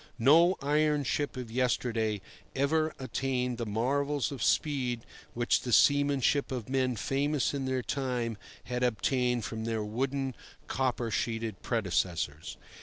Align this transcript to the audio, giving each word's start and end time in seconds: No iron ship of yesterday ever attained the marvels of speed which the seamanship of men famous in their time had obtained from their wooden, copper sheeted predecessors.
No 0.17 0.55
iron 0.63 1.03
ship 1.03 1.37
of 1.37 1.51
yesterday 1.51 2.21
ever 2.55 2.91
attained 2.97 3.59
the 3.59 3.67
marvels 3.67 4.31
of 4.31 4.41
speed 4.41 5.05
which 5.35 5.61
the 5.61 5.71
seamanship 5.71 6.51
of 6.51 6.67
men 6.69 6.95
famous 6.95 7.53
in 7.53 7.65
their 7.65 7.83
time 7.83 8.39
had 8.63 8.81
obtained 8.81 9.45
from 9.45 9.65
their 9.65 9.83
wooden, 9.83 10.33
copper 10.65 11.11
sheeted 11.11 11.61
predecessors. 11.61 12.57